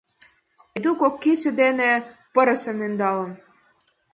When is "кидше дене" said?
1.23-1.91